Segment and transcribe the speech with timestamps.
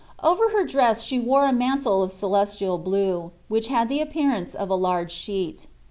[0.23, 4.71] Over her dress she wore a mantle of celestial blue, which had the appearance of
[4.71, 5.67] a large sheet.